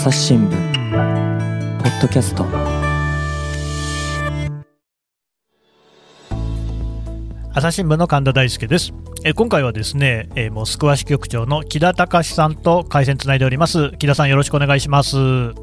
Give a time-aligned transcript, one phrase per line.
[0.00, 0.50] 朝日新聞。
[0.50, 0.56] ポ
[1.90, 2.46] ッドキャスト。
[7.52, 8.94] 朝日新聞の神田大輔です。
[9.26, 13.90] え今回はですね、えモスクワ支局長の木田隆さんと回線つないでおります。
[13.98, 15.18] 木田さんよろしくお願いします。
[15.18, 15.54] よ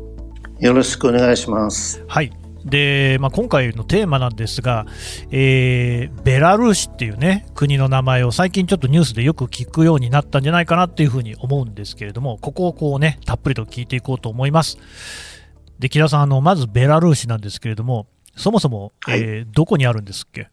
[0.62, 2.06] ろしくお願いします。
[2.08, 2.32] はい
[2.70, 4.86] で、まあ、今回のテーマなんですが、
[5.32, 14.78] えー、ベラルーシっていうね国の名前を最近ちょっとニュースでよく聞くようになったんじゃないかなっていうふうに思うんですけれどもここをこうねたっぷりと聞いていこうと思います。
[15.80, 20.50] で木田さんあのまずベラルーシなんですけれどもそもそも、はい、えー、どこにあるんですっけ？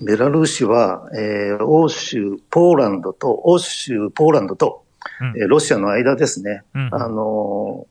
[0.00, 4.84] ベラルーシは、えー、欧州、ポーランドと、欧州、ポーランドと、
[5.20, 6.62] うん、えー、ロシアの間ですね。
[6.74, 7.86] うん、あの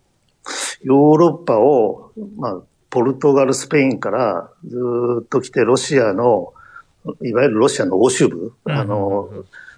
[0.84, 4.77] ヨーロッパを、まあ、ポルトガル、スペインからず
[5.23, 6.53] っと来て、ロシアの、
[7.21, 9.29] いわゆるロシアの欧州部、あの、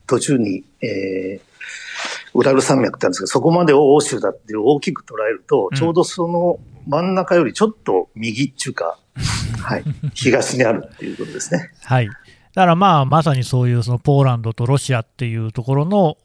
[0.08, 8.98] 途中に、えー、ウラル山脈ってあるんですけど、そこまでを欧州だって大きく捉えると、ちょうどその真ん中よりちょっと右っていうか、
[9.62, 9.84] はい、
[10.16, 11.72] 東にあるっていうことですね。
[11.84, 12.08] はい。
[12.08, 16.18] だからまあまさにそういうそのポーランドとロシアっていうところの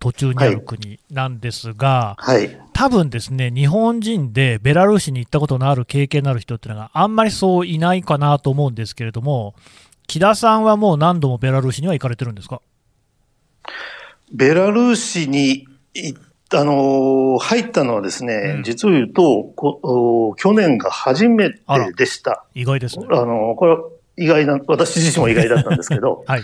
[0.00, 9.56] 途中にある国なんですが、はい、はい、多分ですね、日本人でベラルーシに行ったことのある経験のある人っていうのがあんまりそういないかなと思うんですけれども、
[10.06, 12.62] 木田さんはもう何度もベラルーシには行かれてるんですか？
[14.32, 15.66] ベラルーシに
[16.54, 21.60] あの入ったのはですね、うん、実を言うとこ、去年が初めて
[21.96, 22.44] でした。
[22.54, 23.06] 意外ですね。
[23.10, 23.80] あの、これは
[24.16, 26.42] 意外な、私自身も意外だったんですけど、 はい。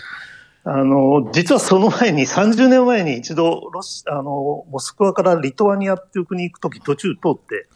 [0.66, 7.66] あの、実はその前に、30年前に一度、ロシ、あの、モスクワからリトアニアっていう国に行くとき途中通って、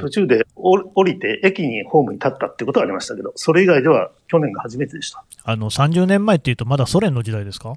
[0.00, 5.22] 途中で降りて駅にホームに立ったってことはありましたけど、それ以外では去年が初めてでした。
[5.44, 7.74] あの、30年前っていうとまだソ連の時代ですか？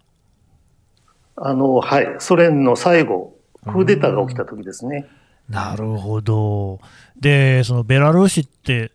[1.35, 2.15] あの、はい。
[2.19, 5.05] ソ連の最後、クーデターが起きた時ですね。
[5.49, 6.79] なるほど。
[7.19, 8.91] で、そのベラルーシって、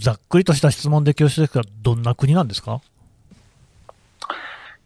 [0.00, 2.80] ざっくりとした質問で恐縮ですが、どんな国なんですか？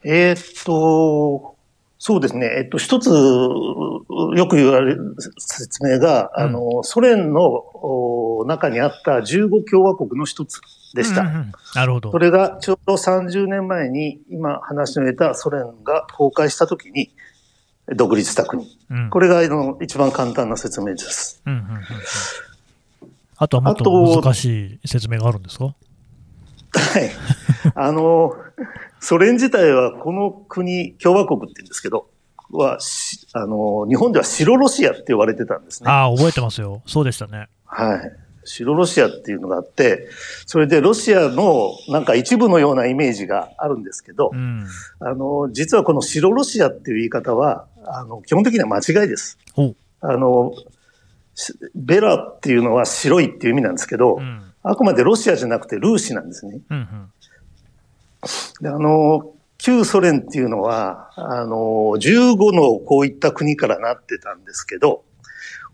[0.04, 1.56] えー、っと、
[1.98, 2.46] そうですね。
[2.58, 4.04] えっと、一つ、よ
[4.48, 10.60] く言われる説明が、うん、あの、ソ連の中にあった15共和国の一つ
[10.94, 11.22] でした。
[11.22, 12.12] うんうん、なるほど。
[12.12, 17.10] それがちょうど30年前に、今話の得たソ連が崩壊したときに、
[17.96, 18.66] 独立した国。
[18.90, 21.42] うん、これがあの一番簡単な説明です。
[21.46, 21.82] うんうんうんうん
[23.40, 25.66] あとはもっと難しい説明があるんですか？
[26.74, 27.10] はい。
[27.74, 28.34] あの、
[29.00, 32.08] ソ連自体はこの国、共和国って言うんですけど、
[32.50, 32.78] は、
[33.34, 35.90] あの、日本では白ロシアって呼ばれてたんですね。
[35.90, 36.82] ああ、覚えてますよ。
[36.86, 37.48] そうでしたね。
[37.64, 38.12] はい。
[38.44, 40.08] 白ロシアっていうのがあって、
[40.46, 44.66] それでロシアのなんか一部のようなイメージがあるんですけど、うん、
[45.00, 49.38] あの、実はこの白ロシアっていう言い方は、あの、基本的には間違いです。
[50.00, 50.52] あの、
[51.74, 56.60] ベラっていうのは白いっていう意味なんですけど、うん、あくまでロシアじゃなくてルーシなんですね。
[56.70, 57.12] うんうん、
[58.60, 65.04] であの、旧ソ連っていうのは、あの、15のこういった国からなってたんですけど、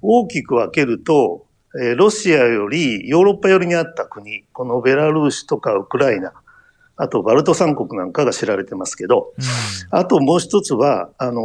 [0.01, 1.47] 大きく分けると、
[1.81, 6.33] えロシアよりヨーロッパ寄りにあった国、このベラルーシとかウクライナ、
[6.97, 11.43] あとバルト三国なんかが知られてますけど、うん、あともう一つは、あの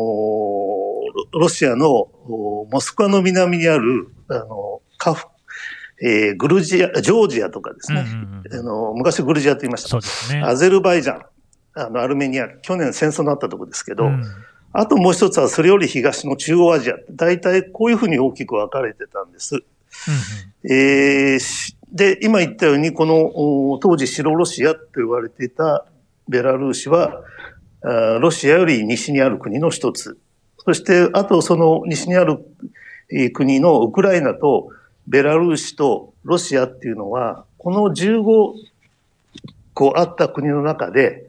[1.31, 5.25] ロシアのモスクワの南にある、あの、カフ、
[6.01, 8.05] えー、グルジア、ジョージアとかですね。
[8.07, 9.89] うんうん、あの昔グルジアと言いました。
[9.89, 10.41] そうですね。
[10.41, 11.21] アゼルバイジャン、
[11.75, 14.23] あの、アルメニア、去年戦争になったところですけど、うん、
[14.71, 16.95] あともう一つはそれより東の中央アジア。
[17.11, 19.55] 大体こういうふうに大きく分かれてたんです。
[19.55, 25.85] うんうん、えー、で、今言ったように、この当時白ロシアと言われていた
[26.27, 27.23] ベラルーシは、
[28.21, 30.17] ロシアより西にある国の一つ。
[30.57, 32.37] そして、あとその西にある
[33.33, 34.69] 国のウクライナと
[35.09, 38.23] ベラルーシとロシアっていうのは、この15
[39.73, 41.25] 個あった国の中で、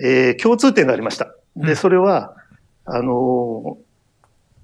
[0.00, 1.34] えー、共通点がありました。
[1.56, 2.36] で、それは、
[2.84, 3.76] あの、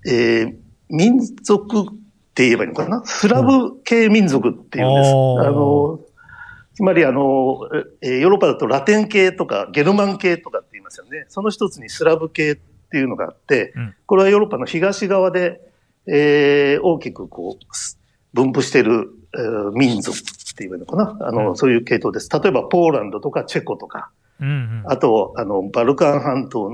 [0.06, 0.56] えー、
[0.88, 1.84] 民族っ
[2.34, 3.02] て言えばいいのかな？
[3.04, 5.10] スラブ系民族っていうんです。
[5.10, 6.00] うん、あの、
[6.74, 11.26] つまりあの、ヨーロッパだとラテン系とかゲルマン系とかって言いますよね。
[11.28, 12.56] その一つにスラブ系っ
[12.90, 13.74] ていうのがあって、
[14.06, 15.60] これはヨーロッパの東側で、
[16.06, 17.64] えー、大きくこう、
[18.34, 20.22] 分布している、えー、民族っ
[20.56, 21.16] ていうのかな？
[21.20, 22.28] あの、うん、そういう系統です。
[22.28, 24.10] 例えばポーランドとかチェコとか、
[24.40, 26.68] うんうん、あと、あの、バルカン半島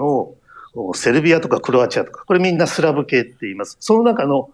[0.74, 3.76] のセルビアとかクロアチアとか、これみんなスラブ系って言います。
[3.80, 4.50] その中の、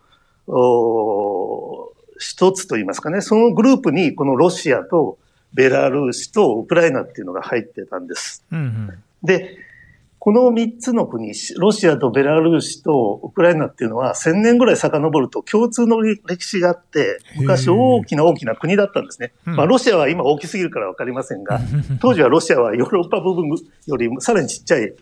[0.49, 5.19] お一つと言いますかね、そのグループにこのロシアと
[5.52, 8.44] ベラルーシとウクライナっていうのが入ってたんです。
[8.50, 8.91] うんうん、
[9.23, 9.59] で、
[10.26, 19.34] この3つの国、ロシアとベラルーシとウクライナっていうのは1000年ぐらい遡ると共通の歴史があって、昔大きな大きな国だったんですね。
[19.44, 21.44] まあロシアは今大きすぎるからわかりません。
[21.44, 21.61] が、
[22.00, 23.50] 当時はロシアはヨーロッパ部分
[23.87, 24.93] よりさらにちっちゃい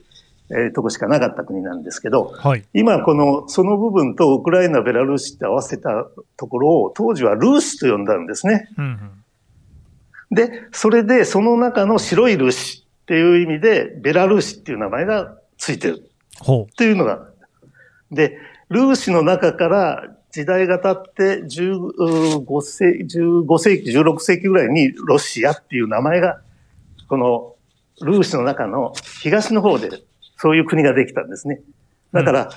[0.50, 6.06] えー、とこしかなかった国なんですけど、はい、今この、その部分とウクライナ、ベラルーシって合わせた
[6.36, 8.68] ところを当時はルーシと呼んだんですね。
[8.76, 16.10] うんうん、で、それでその中の白いルーシっていう意味で、ベラルーシっていう名前がついてる。
[16.40, 16.62] ほう。
[16.64, 17.28] っていうのが。
[18.10, 18.38] で、
[18.70, 26.40] ルーシの中から時代が経って15世15世紀、16世紀ぐらいにロシアっていう名前が、
[27.08, 27.54] この
[28.00, 29.90] ルーシの中の東の方で
[30.36, 31.60] そういう国ができたんですね。
[32.12, 32.50] だから、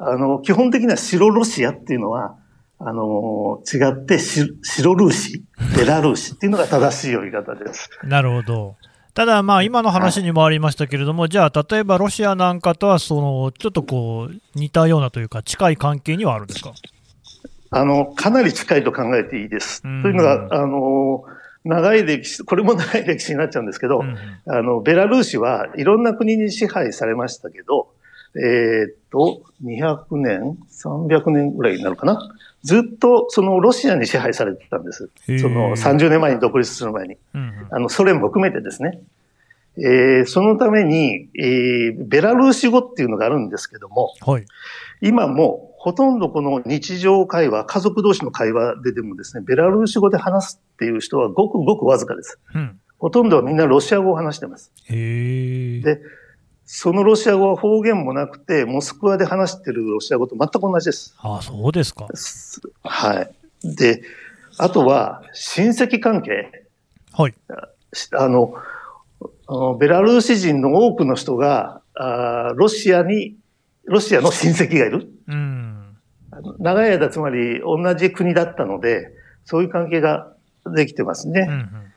[0.00, 2.36] うん、あの、基本的には白ロシアっていうのは、
[2.78, 5.42] あの、違って白ルーシ、
[5.76, 7.88] ベラルーシっていうのが正しい呼び方です。
[8.04, 8.76] なるほど。
[9.14, 16.72] ただ、まあ、今の話にもありましたけれども、じゃあ、例えばロシアなんかとは、その、ちょっとこう、似たようなというか、近い関係にはあるんですか？
[17.70, 19.82] あの、かなり近いと考えていいです。
[19.82, 21.24] というのが、あの、
[21.64, 24.16] 長い歴史、これも長い歴史になっちゃうんですけど、うん、
[24.46, 27.93] あの、ベラルーシはいろんな国に支配されましたけど、
[28.36, 32.34] えー、っと、200年、300年ぐらいになるかな。
[32.62, 35.10] ずっとそのロシアに支配されてたんです。
[35.38, 37.16] その30年前に独立する前に。
[37.34, 39.00] うんあの、ソ連も含めてですね。
[39.76, 44.46] えー、そのために、えー、ベラルーシ語っていうのがあるんですけども、はい、
[45.00, 52.38] 今もほとんどこの日常会話、家族同士の会話ででもですね、ベラルーシ語で話すっていう人はごくごくわずかです。
[52.54, 54.72] うん、ほとんどはみんなロシア語を話してます。
[54.88, 56.00] へで、
[56.66, 61.14] そのロシア語は方言もなくて、モスクワで話してるロシア語と全く同じです。
[61.18, 62.08] ああ、そうですか。
[62.82, 63.76] はい。
[63.76, 64.02] で、
[64.58, 66.66] あとは、親戚関係。
[67.12, 67.34] はい。
[68.12, 68.54] あの、
[69.78, 73.36] ベラルーシ人の多くの人が、あロシアに、
[73.84, 75.08] ロシアの親戚がいる。
[75.28, 75.96] うん。
[76.58, 79.12] 長い間、つまり同じ国だったので、
[79.44, 80.32] そういう関係が
[80.74, 81.46] できてますね。
[81.48, 81.92] うんうん、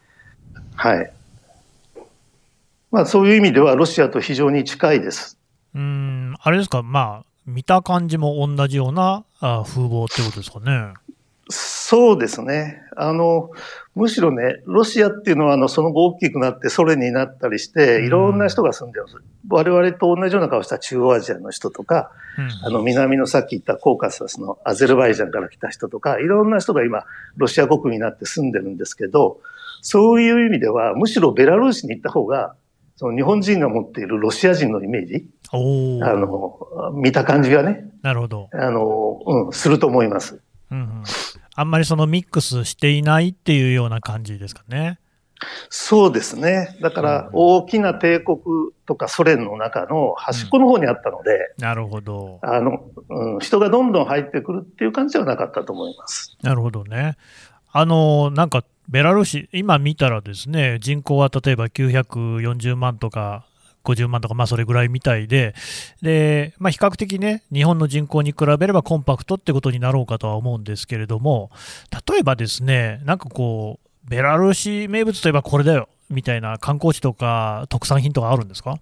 [0.76, 1.14] はい。
[2.92, 5.38] まあそういう意味ではロシアと非常に近いです。
[5.76, 10.94] うん、あれですか、まあ、見た感じも同じようなあ風貌ってことですかね？
[11.50, 12.82] そうですね。
[12.98, 13.52] あの、
[13.96, 19.16] むしろね、ロシアっていうのは、あの、その後大きくなってソ連になったりして、いろんな人が住んでます。
[19.48, 27.06] 我々と同じような顔した中央アジアの人とか、うん、あの、南のさっき言ったコーカサスのアゼルバイジャンから来た人とか、いろんな人が今、
[27.38, 29.40] ロシア国になって住んでるんですけど、
[29.82, 32.56] そういう意味では、むしろベラルーシに行った方が、
[32.98, 38.50] その日本人が持っているロシア人のイメージ、あの、見た感じがね、なるほど。
[38.52, 40.42] あの、うん、すると思います。
[40.72, 41.04] うんうん、
[41.56, 45.00] あんまりそのミックスしていないっていうような感じですかね。
[45.70, 46.76] そうですね。
[46.82, 48.40] だから、大きな帝国
[48.88, 52.40] とかソ連の中の端っこの方にあったので、うん、なるほど。
[52.42, 56.36] あの、うん、人がどんどん入ってくるっていう感じではなかったと思います。
[56.42, 57.16] なるほどね。
[57.72, 63.46] あの、なんかベラルーシ、今見たらですね、人口は例えば940万とか
[63.84, 65.56] 50万とか、まあそれぐらいみたいで、
[66.02, 71.52] で、まあ比較的ね、日本の人口に比べればコンパクトってことになろうかとは思うんですけれども、
[72.10, 78.80] 例えばですね、なんかこう、ベラルーシ名物といえばこれだよ、みたいな観光地とか特産品とかあるんですか？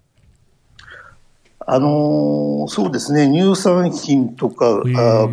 [1.68, 5.28] あのー、そうですね、乳産品とか、あ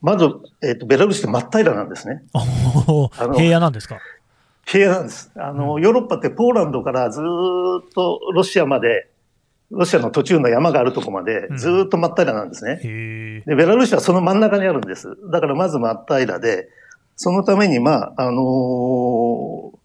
[0.00, 0.26] まず、
[0.62, 2.22] えっ、ー、と、ベラルーシって真っ平らなんですね。
[3.36, 3.98] 平野なんですか？
[4.64, 5.30] 平野なんです。
[5.36, 9.10] あの、ヨーロッパってポーランドからずっとロシアまで、
[9.70, 13.54] ロシアの途中の山があるとこまで、ずっと真っ平らなんですね、うん、で。
[13.56, 15.08] ベラルーシはその真ん中にあるんです。
[15.30, 16.68] だからまず真っ平らで、
[17.16, 19.78] そのために、まあ、あのー、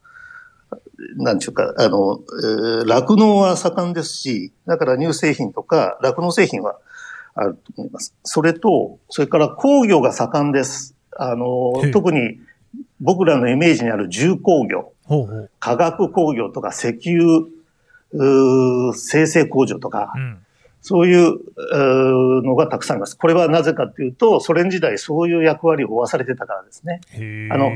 [1.17, 2.19] なんちゅうか、あの、
[2.85, 6.77] 酪、えー、農は盛んですし、だから乳製品とか酪農製品は
[7.35, 8.15] あると思います。
[8.23, 10.95] それと、それから工業が盛んです。
[11.15, 12.39] あの、特に
[12.99, 17.47] 僕らのイメージにある重工業、ほうほう化学工業とか石油、
[18.93, 20.37] 生成工場とか、うん、
[20.81, 21.39] そういう
[22.43, 23.17] のがたくさんあります。
[23.17, 27.01] これはなぜかというと、ソ連時代そういう役割を負わされてたからですね。
[27.51, 27.71] あの、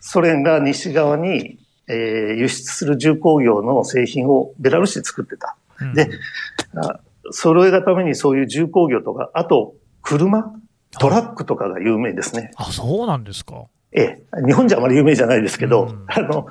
[0.00, 1.58] ソ連が西側に、
[1.88, 5.56] えー、輸出する重工業の製品をベラルーシで作ってた。
[5.80, 6.10] うん、で、
[7.30, 10.52] 揃えがためにそういう重工業とか、あと、車
[10.98, 12.50] トラックとかが有名ですね。
[12.56, 13.64] あ、そうなんですか。
[13.92, 14.22] ええ。
[14.46, 16.46] 日本じゃあまり有名じゃないですけど、うん、あの、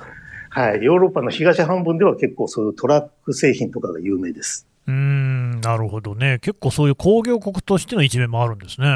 [0.50, 0.82] はい。
[0.82, 4.66] ヨーロッパの東半分では結構そういうトラック製品とかが有名です。
[4.86, 6.38] うん、なるほどね。
[6.40, 8.86] 結構そういう工業国としての一面もあるんですね。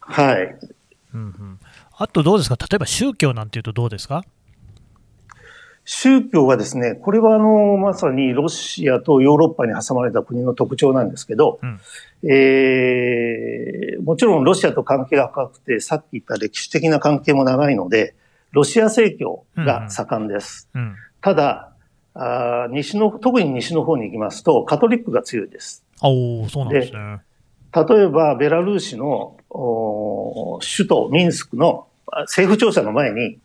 [0.00, 0.56] はい。
[1.14, 1.58] うんうん。
[1.96, 2.56] あとどうですか？
[2.56, 4.24] 例えば宗教なんていうとどうですか？
[5.84, 11.80] 宗教はですね、これはあの、まさにロシアとヨーロッパに挟まれた国の特徴なんですけど、うん、
[12.30, 18.14] えー、もちろんロシアと関係が深くて、さっき言った歴史的な関係も長いので、
[18.52, 20.68] ロシア正教が盛んです。
[20.74, 21.72] うんうん、ただ
[22.14, 25.84] あ、西の、特に西の方に行きますと、カトリックが強いです。
[26.02, 27.20] おそうなんですね。
[27.74, 29.36] 例えば、ベラルーシの
[30.60, 31.86] 首都ミンスクの
[32.22, 33.38] 政府庁舎の前に、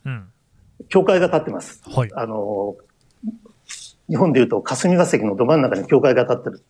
[0.88, 1.82] 教会が建ってます。
[1.84, 2.10] はい。
[2.14, 2.76] あの、
[4.08, 6.62] 日本でいうと霞が関のど真ん中に教会が建ってる。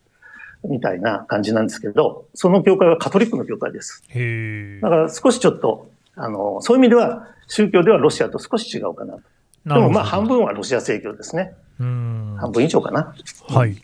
[0.65, 4.03] みたいな感じなんですけど、その教会はカトリックの教会です。
[4.09, 9.21] へだから少しちょっと、あの、そういう意味では、宗教ではロシアと少し違うかなと。
[9.67, 11.55] でもまあ半分はロシア正教ですね。
[11.79, 13.15] 半分以上かな。
[13.49, 13.77] はい。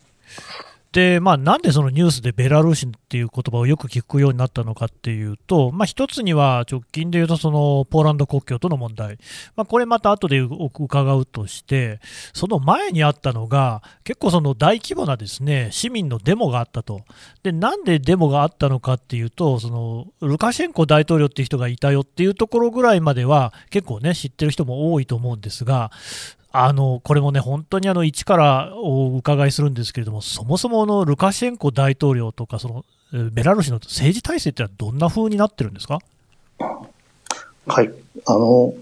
[0.95, 9.19] で、まあ、なんでそのニュースでベラルーシっていう言葉をよく聞くようになったのかっていうと、まあ、一つには直近でいうと、そのポーランド国境との問題、
[9.57, 11.99] まあ、これまた後で伺うとして、
[12.33, 17.01] その前にあったのが、結構その大規模なですね市民のデモがあったと、
[17.43, 25.91] でなんでデモがあったのかっていうと、そのルカシェンコ大統領っていう人がいたよっていうところぐらいまでは、結構ね、知ってる人も多いと思うんですが、
[26.57, 32.85] あのこれもね、本当にあの一からお伺いするんですけれども、そもそものルカシェンコ大統領とか、その
[33.33, 35.99] ベラルーシの政治体制ってのはどんな風になってるんですか？
[37.67, 37.91] はい。
[38.27, 38.73] あの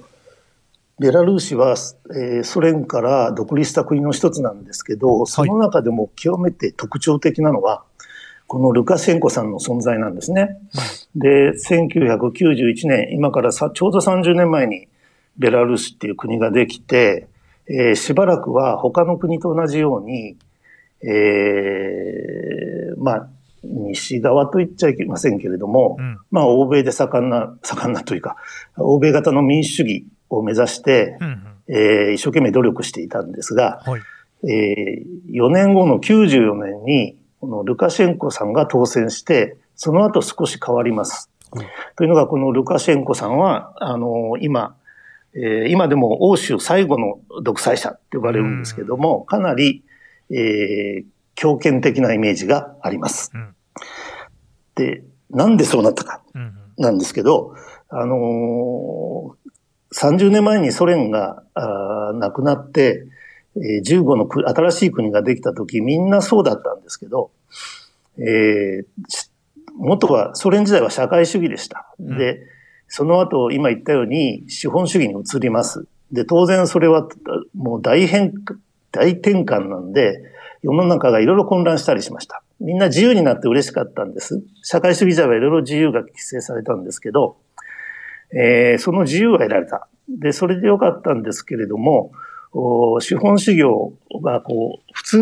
[0.99, 1.71] ベラルーシは、
[2.11, 7.85] えー、ソ連から独立した国の一つなんですけど、その中でも極めて特徴的なのは、
[8.49, 10.59] このルカシェンコさんの存在なんですね。
[11.17, 14.88] で、1991年、今からさちょうど30年前に
[15.38, 17.29] ベラルーシっていう国ができて、
[17.73, 20.37] えー、しばらくは他の国と同じように、
[21.02, 23.29] えー、まあ、
[23.64, 28.37] 西側と言っちゃいけませんけれども、うん、まあ、欧米で盛んな、盛んなというか、
[28.76, 34.00] 欧米型の民主主義を目指して、うんうん、えー、一生懸命努力していたんですが、はい、
[34.50, 41.31] えー、4年後の94年に、このルカシェンコさんが当選して、その後少し変わります。
[41.55, 41.62] うん、
[41.97, 44.76] というのが、このルカシェンコさんは、あの、今、
[45.34, 49.82] えー、今でも欧州最後の独裁者って呼ばれるんですけども、かなり、
[50.30, 53.30] えー、強権的なイメージがあります。
[53.34, 53.54] うん、
[54.74, 56.22] で、なんでそうなったか、
[56.76, 57.54] なんですけど、
[57.88, 59.34] あのー、
[59.94, 63.06] 30年前にソ連があなくなって、
[63.56, 67.30] えー、15の新しい国ができた時、みんなそうだったんですけど、
[68.18, 68.84] えー、
[69.76, 71.94] 元は、ソ連時代は社会主義でした。
[71.98, 72.42] うん、で、
[72.94, 75.87] その後、今言ったように資本主義に移ります。
[76.12, 77.08] で、当然それは
[77.54, 78.34] もう大変、
[78.90, 80.22] 大転換なんで、
[80.62, 82.42] 世の中がいろいろ混乱したりしました。
[82.61, 84.42] みんな自由になって嬉しかったんです。
[84.62, 87.38] 社会主義者はいろいろ自由が規制されたんですけど、
[88.34, 89.88] えー、その自由は得られた。
[90.11, 92.12] で、それでよかったんですけれども、
[93.00, 93.92] 資本主義
[94.23, 95.18] がこう、普通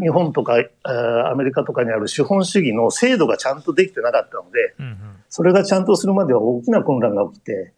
[0.00, 4.98] 日本とかアメリカとかにある資本主義の制度がちゃんとできてなかったので、うんうん
[5.34, 7.72] それがちゃんとするまでは大きな混乱が起きて、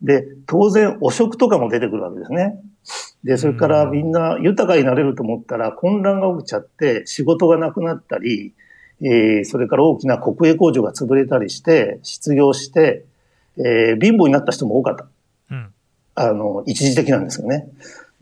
[0.00, 2.58] で、当然汚職とかも出てくるわけですね。
[3.22, 8.54] で、それからみんな豊かになれると思ったら混乱が起きちゃって仕事がなくなったり、
[9.02, 13.04] えー、それから大きな国営工場が潰れたりして、失業して、
[13.58, 15.06] えー、貧乏になった人も多かった。
[15.50, 15.68] うん、
[16.14, 17.68] あの、一時的なんですよね。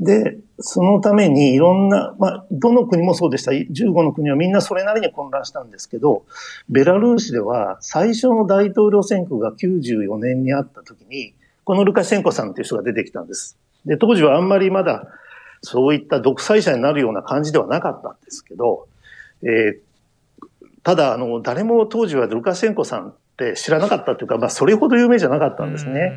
[0.01, 3.53] で、そのためにいろんな、まあ、どの国もそうでした。
[3.53, 6.25] 15の国はみんなそれなりに混乱したんですけど、
[6.69, 11.35] ベラルーシでは最初の大統領選挙が94年にあった時に、
[11.65, 13.57] このルカシェンコさんという人が出てきたんです。
[13.87, 15.07] で、当時はあんまりまだ
[15.63, 18.87] そういった独裁者になるような感じではなかったんですけど、
[19.43, 19.79] えー、
[20.83, 26.13] ただ、あの、誰も当時はルカシェンコさんって知らなかったというか、まあ、それほど有名じゃなかったんですね。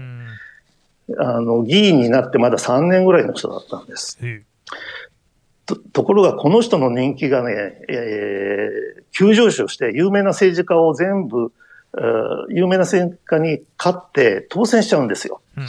[1.17, 4.19] あの、議員になってまだ3年ぐらいの人だったんです。
[5.65, 7.53] とところが、この人の人気がね、
[7.89, 11.51] えー、急上昇して、有名な政治家を全部、
[12.49, 15.41] 有名な政治家に勝って当選しちゃうんですよ。
[15.55, 15.67] うん、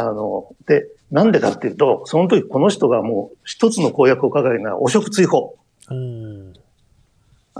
[0.00, 5.56] あの、で、なんでかっていうと、その時この人がもう一つの公約を掲げるのは汚職追放。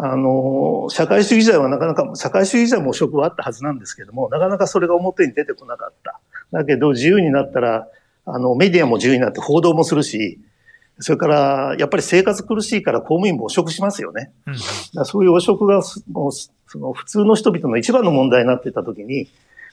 [0.01, 6.21] あの、社会主義者はなかなか、社会主義者も汚職はあったはずなんですけども、なかなかそれが表に出てこなかった。
[6.53, 7.89] だけど自由になったら、
[8.25, 10.39] あの、メディアも自由になって報道もするし、
[11.01, 14.33] それから、やっぱり生活苦しいから公務員も汚職しますよね。
[14.47, 19.29] うん、そういう汚職が、もう、その普通の人々の一番の問題になっていたときに、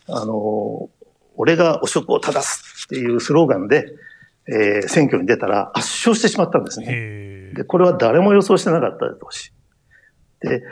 [0.08, 0.89] あの、
[1.36, 3.91] 俺が汚職を正すっていうスローガンで、
[4.48, 7.51] えー、選挙に出たら圧勝してしまったんですね。
[7.55, 9.51] で、これは誰も予想してなかったでし
[10.41, 10.63] で、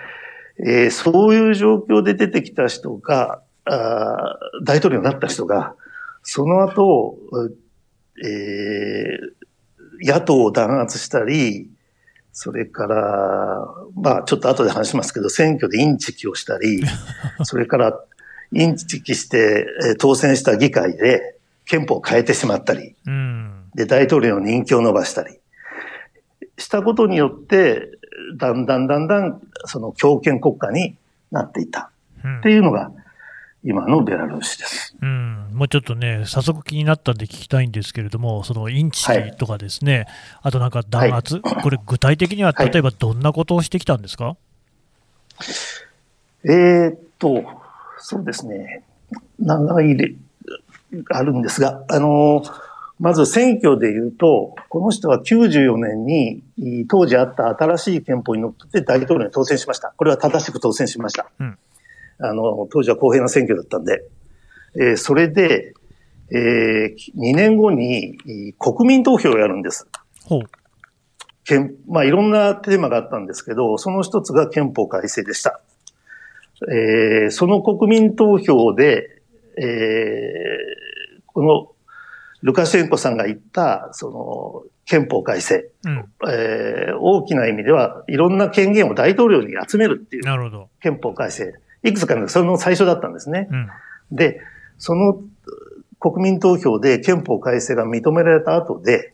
[0.60, 5.76] えー、そういう状況で出てきた人が、あ大統領になった人が、
[6.24, 7.18] その後、
[8.24, 11.70] えー、野党を弾圧したり、
[12.32, 16.84] それから、まあちょっと後で話しますけど、選挙でインチキをしたり、
[17.44, 18.00] それから
[18.52, 19.68] インチキして
[20.00, 25.40] 当選した議会で憲法を変えてしまったり、うん、で、大統領の人気を伸ばしたり、
[26.58, 27.90] したことによって、
[28.38, 30.96] だんだんだんだん、その強権国家に
[31.32, 31.92] なっていた。
[32.40, 32.92] っていうのが、
[33.66, 34.96] 今のベラルーシです。
[35.02, 40.08] うん、もうちょっとね、早速気になったんで聞きたいんですけれども、そのインチキとかですね、はい、
[40.44, 44.34] あとなんか弾圧、はい、これ、具体的には例えばどんなことをしてきたんですか、は
[46.46, 47.44] い、えー、っと、
[47.98, 48.84] そうですね、
[49.40, 50.18] 長い
[51.10, 52.44] あるんですが、あの、
[53.00, 59.94] まず選挙で言うと、この人は94年に当時あった新しい憲法にのっとって大統領に当選しました。
[59.98, 61.26] これは正しく当選しました。
[61.40, 61.58] うん、
[62.24, 64.04] あの、当時は公平な選挙だったんで。
[64.76, 65.74] えー、それで、
[66.32, 68.18] えー、2年後に
[68.58, 69.88] 国民投票をやるんです。
[70.26, 70.42] ほう。
[71.88, 75.62] まあ、いろんなテーマがあったんですけど、その一つが憲法改正でした。
[76.72, 79.22] えー、その国民投票で、
[79.58, 81.74] えー、この
[82.42, 91.54] ルカシェンコさんが言った、その、憲法改正、うん、えー、大きな意味では、いろんな権限を大統領に集めるっていう、なるほど憲法改正。
[91.84, 93.48] いくつかの、その最初だったんですね。
[93.52, 93.70] うん、
[94.12, 94.42] で、
[94.78, 95.22] その
[96.00, 99.14] 国民投票で憲法改正が認められた後で、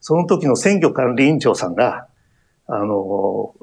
[0.00, 2.06] その時の選挙管理委員長さんが、
[2.66, 3.54] あの、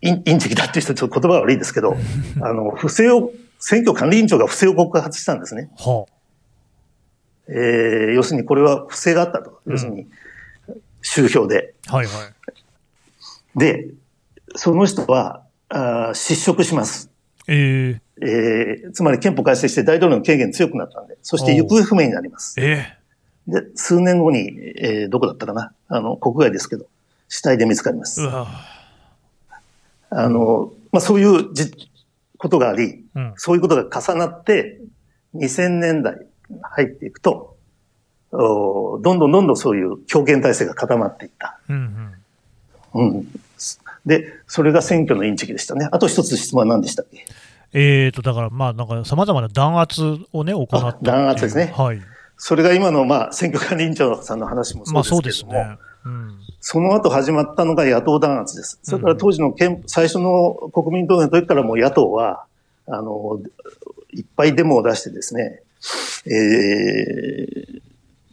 [0.00, 1.96] インインチキだっていう人ちょっと言葉悪いですけど、
[2.42, 5.70] あの、不正を選挙管理委員長が不正を告発したんですね。
[5.76, 6.12] はあ、
[7.48, 9.60] えー、要するにこれは不正があったと。
[9.66, 10.08] 要するに、
[11.02, 11.74] 集票で。
[11.86, 12.12] はいは
[13.54, 13.58] い。
[13.58, 13.88] で、
[14.54, 17.10] その人は、あ失職します。
[17.48, 22.60] えー、えー、つまり憲法改正して大統領の権限強くなったんで、そして行方不明になります。
[22.60, 25.72] えー、で、数年後に、えー、どこだったかな？
[25.88, 26.86] あの、国外ですけど、
[27.28, 28.20] 死体で見つかります。
[28.28, 28.46] あ
[30.10, 31.72] の、まあ、そういうじ
[32.38, 34.80] ことがあり、うん、そういうことが重なって、
[35.34, 36.26] 2000年代
[36.62, 37.56] 入っていくと、
[38.32, 41.58] おどんどんどんどんそういう強権体制が固まっていった。
[41.68, 42.14] うん
[42.94, 43.26] うん、うん、
[44.06, 45.88] で、それが選挙のインチキでしたね。
[45.90, 47.26] あと一つ質問は何でしたっけ？
[47.72, 50.00] えーと、だからまあ、なんか様々な弾圧
[50.32, 51.72] をね、行った弾圧ですね。
[51.76, 52.00] はい。
[52.38, 55.86] それが今のまあ、選挙管理委員長さんの話もそうですけども、まあそうですね。
[56.04, 58.78] うん、その後始まったのが野党弾圧です。
[58.82, 62.44] それから当時の憲、最初の国民投票の時からもう野党は、
[62.86, 63.40] あの、
[64.12, 65.62] いっぱいデモを出してですね、
[66.26, 66.30] え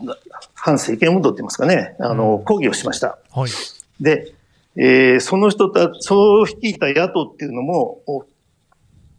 [0.04, 0.16] ー、
[0.54, 3.18] 反政権運動って言いますかね、あの、抗議をしました。
[3.32, 3.52] はい。
[4.00, 4.33] で、
[4.78, 8.02] えー、その人た、そう率いた野党っていうのも、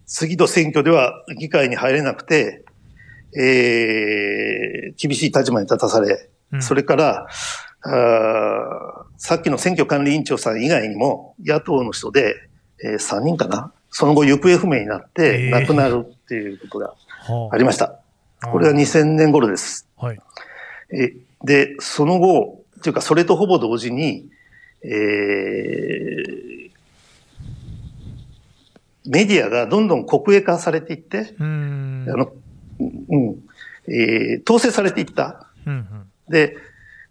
[0.07, 2.65] 次の選挙では議会に入れなくて、
[3.37, 7.27] えー、厳しい立場に立たされ、うん、それから
[7.85, 12.35] あ、さっきの選挙管理委員長さん以外にも、野党の人で、
[12.83, 13.73] えー、3人かな？
[13.91, 16.95] その後行方不明になって、亡くなるっていうことが
[17.53, 18.01] ありました。
[18.43, 19.89] えー、これは2000年頃です。
[19.97, 20.19] はい。
[20.93, 21.15] え
[21.45, 24.29] で、その後、というかそれとほぼ同時に、
[24.85, 26.71] えー、
[29.07, 32.33] メディアがどんどん国営化されていって、あの、
[32.81, 33.37] うん、
[33.89, 35.49] えー、統制されていった。
[35.67, 36.57] うんうん、で、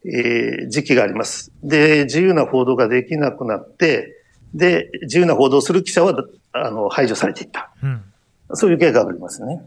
[0.06, 1.52] えー、時期があります。
[1.64, 6.14] で、自由な報道ができなくなって、で、自由な報道する記者は、
[6.52, 7.72] あの、排除されていった。
[7.82, 8.04] うん、
[8.54, 9.66] そういう経過がありますね。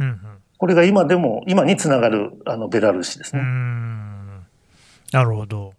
[0.00, 0.18] うんうん、
[0.56, 3.42] これが今でも、今につながる、あの、ベラルーシですね。
[5.12, 5.74] なるほど。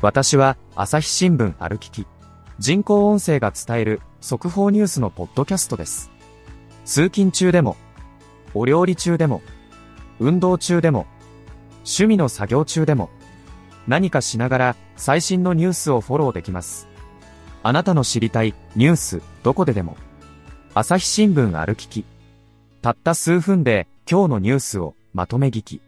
[0.00, 2.06] 私は朝日新聞歩きき。
[2.58, 6.10] 人工音声が伝える速報ニュースのポッドキャストです。
[6.84, 7.76] 通勤中でも、
[8.54, 9.42] お料理中でも、
[10.20, 11.06] 運動中でも、
[11.78, 13.10] 趣味の作業中でも、
[13.86, 16.93] 何かしながら最新のニュースをフォローできます。
[17.66, 19.96] あなたの知りたいニュースどこででも。
[20.74, 22.04] 朝日新聞歩きき。
[22.82, 25.80] たった数分で今日のニュースをまとめ聞き。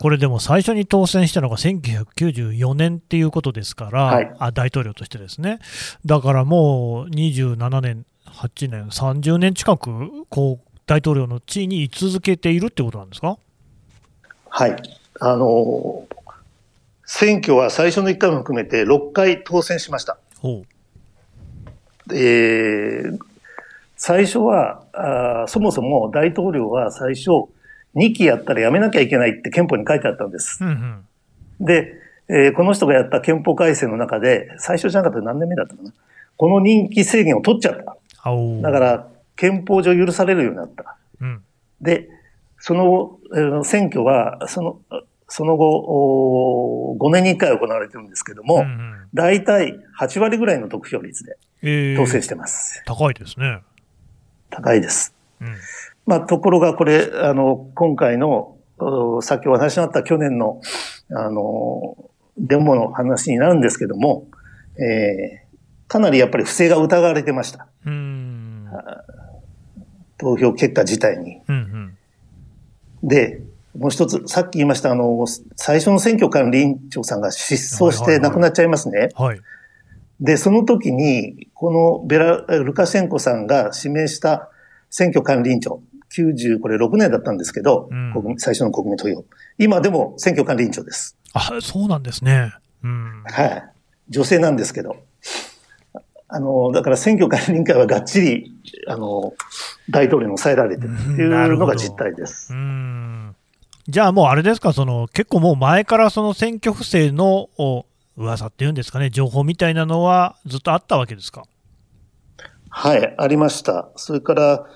[0.00, 5.60] これでも最初に当選したのが1994年っていうことですから、はい、あ大統領としてですね、
[6.04, 13.38] だからもう27年、8年、30年近くこう大統領の地位に居続けているってことなんですか？
[14.48, 14.76] はい、
[15.20, 16.08] あの
[17.12, 20.18] 選挙は最初の1回も含めて6回当選しました。
[22.12, 23.18] えー、
[23.96, 24.84] 最初は
[25.42, 27.30] あ、そもそも大統領は最初、
[27.96, 30.62] 2期やったら辞めなきゃいけないって憲法に書いてあったんです。
[30.62, 31.04] うん
[31.58, 31.94] うん、で、
[32.28, 35.92] えー、この人がやった憲法改正の中で、最初じゃなかった何年目だったかな。
[36.36, 37.96] この任期制限を取っちゃった。
[38.62, 40.96] だから、憲法上許されるようになった。
[41.20, 41.42] うん、
[41.80, 42.08] で、
[42.60, 44.80] その、えー、選挙は、その、
[45.30, 51.36] その後、5年に1回行われてるんですけども、うんうん、大体8割ぐらいの得票率で
[51.96, 52.82] 当選してます。
[52.84, 53.62] えー、高いですね。
[54.50, 55.14] 高いです。
[55.40, 55.54] うん、
[56.04, 58.56] まあ、ところがこれ、あの、今回の、
[59.22, 60.60] さっきお話になった去年の、
[61.10, 61.96] あの、
[62.36, 64.26] デモの話になるんですけども、
[64.76, 67.68] えー、かなりやっぱり不正が疑われてました。
[70.18, 71.40] 投票結果自体に。
[71.46, 71.96] うん
[73.02, 73.42] うん、で、
[73.76, 75.24] もう一つ、さっき言いました、あの、
[75.56, 79.10] 最初の選挙管理委員長さんが失踪して亡くなっちゃいますね。
[79.14, 79.40] はい、
[80.20, 84.50] で、その時に、このベラ、ルカシェンコさんが指名した
[84.90, 85.82] 選挙管理委員長、
[86.16, 87.94] 90、これ6年だったんですけど、う
[88.32, 89.24] ん、最初の国民投票。
[89.58, 91.16] 今でも選挙管理委員長です。
[91.32, 92.52] あ、そうなんですね。
[92.82, 93.64] うん、はい。
[94.08, 94.96] 女性なんですけど。
[96.32, 98.52] あの、だから選挙管理委員会はがっちり、
[98.88, 99.34] あの、
[99.90, 102.52] 大統領に抑えられてるっていうのが実態です。
[102.52, 103.09] うん
[103.90, 107.50] じゃあもうあれですか、その結構もう前からその選挙不正の
[108.16, 111.44] 噂っていうんですかね、情報みたいなのはずっとあったわけですか？
[112.68, 113.90] はい、ありました。
[113.96, 114.66] それから、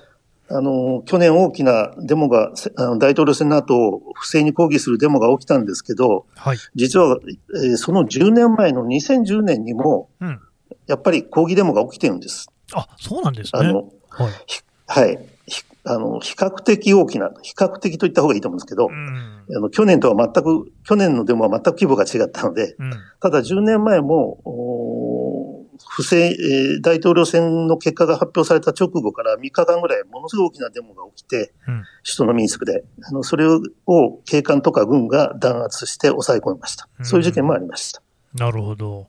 [0.49, 7.17] あの、去年大きなデモが、あの大統領選の後、不正に抗議するデモが起きたんですけど、はい、実は、
[7.63, 10.39] えー、その10年前の2010年にも、うん、
[10.87, 12.47] やっぱり抗議デモが起きてるんです。
[12.73, 13.61] あ、そうなんですね。
[13.61, 14.31] あの、はい、
[14.87, 15.19] はい。
[15.87, 24.39] あの、比較的大きな、比較的と言った方がいいと思うんですけど、うん、あの去年とは全く、去年のデモは全く規模が違ったので、うん、ただ10年前も、
[25.89, 33.61] 不正、えー、大統領選の結果が発表された直後から3日間ぐらいものすごい大きなデモが起きて、うん、首都のミンスクで、あの、それを
[34.25, 36.87] 警官とか軍が弾圧して抑え込みました。
[37.03, 38.01] そういう事件もありました。
[38.33, 39.07] なるほど。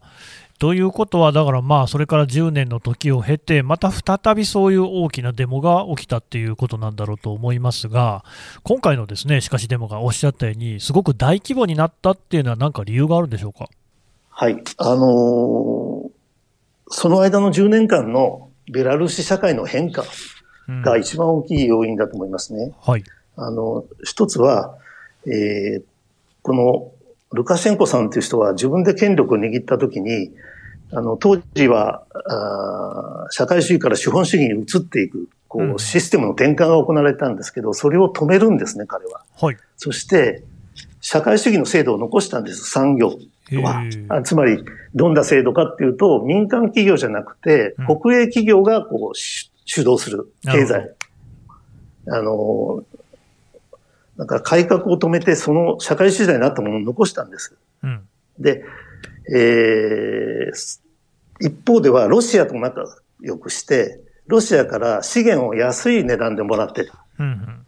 [0.58, 8.24] ということは、だからまあ、それから10年の時を経て、また再びそういう大きなデモが起きたっていうことなんだろうと思いますが、
[8.62, 13.68] 今回のですね、しかしデモがおっしゃったように、すごく大規模になったっていうのは、何か理由があるんでしょうか？
[14.30, 14.62] はい。
[14.78, 16.10] あのー、
[16.88, 20.04] その間の10年間のベラルーシ社会の変化
[20.84, 22.64] が一番大きい要因だと思いますね。
[22.64, 23.04] うん、はい。
[23.36, 24.76] あの、一つは、
[25.26, 25.82] えー、
[26.42, 26.92] この
[27.32, 30.32] ルカシェンコさんという人は自分で権力を握ったときに、
[30.92, 39.22] あの、当時は、あ社会主義から資本主義に移っていく、こう、システムの転換が行われたんですけど、それを止めるんですね、彼は。
[39.40, 39.56] はい。
[39.76, 40.44] そして、
[41.00, 43.18] 社会主義の制度を残したんです、産業
[43.52, 43.82] は。
[44.08, 50.94] あつまり、どんな制度かっていうと、民間企業じゃなくて、国営企業がこう、主導する経済。
[52.08, 52.84] あの、
[54.18, 57.54] だから改革を止めて、その社会主義になったものを残したんです。
[57.82, 58.64] うん、で、
[59.32, 60.80] えー、
[61.40, 62.84] 一方ではロシアと仲
[63.20, 67.04] 良くして、ロシアから資源を安い値段でもらってた。
[67.18, 67.66] うんうん、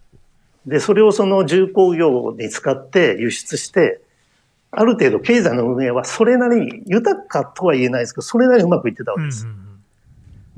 [0.66, 4.00] で、それをその重工業に使って輸出して、
[4.70, 9.46] ある程度経済の運営はそれなりに豊かとは言えないですけど、それなりにうまくいってたわけです。
[9.46, 9.67] うんうん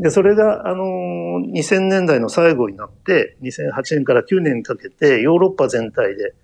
[0.01, 6.35] で、それが、あのー、2000年代の最後になって、2008年から9年にかけて、ヨーロッパ全体で、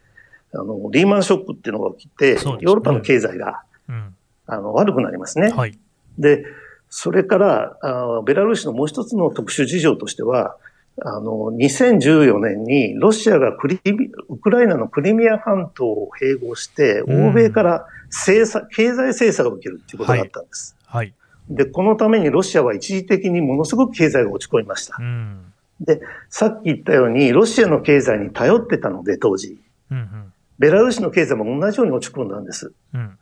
[0.53, 4.15] あの、リーマンショックっていうのが起きて、ね、ヨーロッパの経済が、うん、
[4.47, 5.51] あの、悪くなりますね。
[5.51, 5.79] はい。
[6.19, 6.45] で、
[6.91, 10.57] それからあ、ベラルーシのもう一つの特殊事情としては、
[11.03, 13.81] あの、2014年にロシアがクリ
[14.29, 20.77] ウクライナのクリミア半島を併合して、欧米から制裁、経済制裁を受けるっていうことがあったんです。
[20.85, 21.15] はい、はい
[21.49, 24.97] で、このためにロシアは一時的にものすごく経済が落ち込みました。
[24.99, 29.59] うん、で、さっき言ったように、ロシアの経済に頼ってたので、当時。
[29.91, 32.73] うんうん、ベラルーシの経済も同じように落ち込んだんです。
[32.93, 33.19] うん、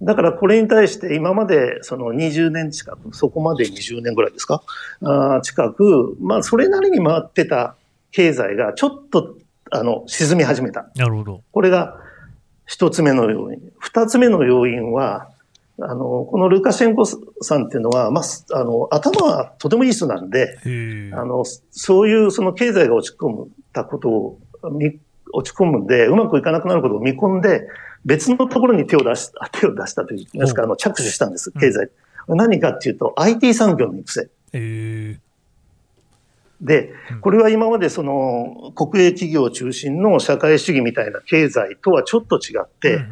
[0.00, 4.62] だからこれに対して今までその20年近く、そこまで20年ぐらいですか？
[5.02, 7.76] あ近く、まあそれなりに回ってた
[8.10, 9.36] 経済がちょっと
[9.70, 10.88] あの沈み始めた。
[10.94, 11.42] なるほど。
[11.52, 11.98] これが
[12.64, 13.60] 一つ目の要因。
[13.78, 15.28] 二つ目の要因は、
[15.78, 20.58] あの、このルカシェンコさんっていうのは、まあ、あの、頭はとてもいい人なんで、
[21.12, 24.38] あの、そういうその経済が落ち込むたことを、
[25.32, 27.68] 落ち込むんで、うまくいかなくなることを見込んで、
[28.06, 31.90] 別のところに手を出し、手を出したといいますか、あの、着手したんです、経済。
[32.28, 34.30] うん、何かっていうと、IT 産業の育成。
[36.62, 43.08] で、これは今までその国営企業中心の社会主義みたいな経済とはちょっと違って、うん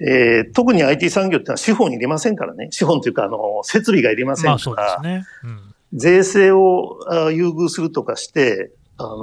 [0.00, 2.68] えー、特に IT 産業ってのは資本いりませんからね。
[2.70, 4.52] 資本というか、あの、設備がいりませんから。
[4.52, 5.24] まあそうですね。
[5.44, 6.98] うん、税制を
[7.32, 9.16] 優遇するとかして、あの、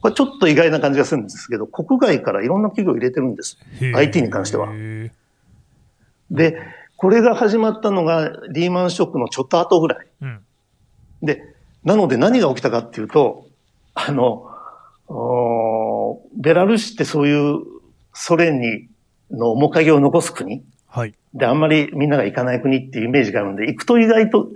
[0.04, 3.58] れちょっと意外な感じがするんですけど、国外からいろんな企業を入れてるんです。
[3.94, 4.68] IT に関しては。
[6.30, 6.58] で、
[6.96, 10.06] これが始まったのがリーマンショックのちょっと後ぐらい。
[10.22, 10.40] うん、
[11.22, 11.42] で、
[11.84, 13.48] なので何が起きたかっていうと、
[13.94, 14.50] あの、
[16.36, 17.60] ベラルーシってそういう
[18.12, 18.88] ソ連に
[19.30, 20.62] の面影を残す国。
[20.86, 21.14] はい。
[21.34, 24.48] で、あんまりみんなが行かない国っていうイメージがあるんで、行くと意外と、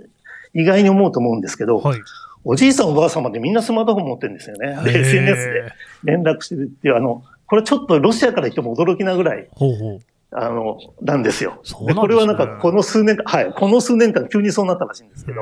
[0.53, 1.99] 意外に思うと思うんですけど、はい。
[2.43, 4.79] おじいさんおばあさんまでみんなスマートフォン持ってるんですよね。
[4.83, 9.99] で、SNS で連絡してるっていう、あの、これちょっとロシアから言っても驚きなぐらい、ほうほう
[10.31, 11.59] あの、なんですよ。
[11.63, 15.41] そうなんですねこれはなんかこの数年間、はい、この数年間急にそうなったらしいんですけど、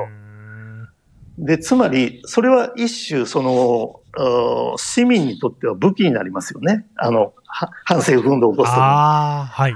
[1.38, 3.99] で、つまり、それは一種、その、
[4.76, 6.86] 市民にとっては武器になりますよね。
[6.96, 8.80] あの、反政府運動を起こすと。
[8.80, 9.74] ああ、はい。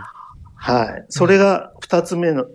[0.57, 1.05] はい。
[1.09, 2.47] それが二つ目の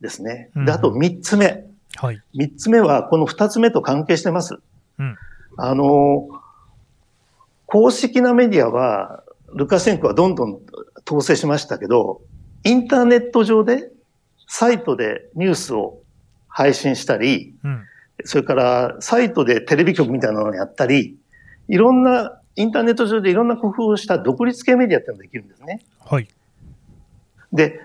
[0.00, 0.50] ですね。
[0.54, 1.64] で、あと三つ目。
[1.96, 2.22] はい。
[2.34, 4.58] 三つ目は、この二つ目と関係してます。
[4.98, 5.16] うん。
[5.56, 6.28] あの、
[7.66, 9.22] 公式なメディアは、
[9.54, 10.60] ルカシェンコはどんどん
[11.06, 12.22] 統制しましたけど、
[12.64, 13.90] インターネット上で、
[14.46, 15.98] サイトでニュースを
[16.48, 17.82] 配信したり、うん、
[18.24, 21.17] それからサイトでテレビ局みたいなのをやったり、
[21.68, 25.80] いろんな、インターネット上でいろんな工夫をした独立系メディアっていうのができるんですね。
[26.04, 26.28] はい。
[27.52, 27.80] で、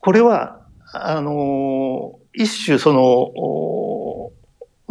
[0.00, 0.60] これは、
[0.92, 4.32] あの、一種その、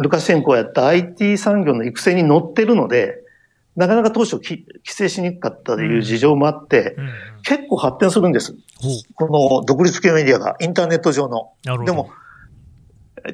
[0.01, 3.21] ルカシェンコがやった IT 産業の育成に乗ってるので、
[3.75, 7.11] なかなか当初規制しにくかったという事情もあって、うんうん、
[7.43, 8.55] 結構発展するんです。
[9.15, 11.51] この独立系メディアが、インターネット上の。
[11.85, 12.09] でも、